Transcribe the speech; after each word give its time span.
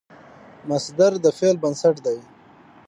مصدر 0.69 1.13
د 1.23 1.25
فعل 1.37 1.55
بنسټ 1.63 1.95
دئ. 2.05 2.19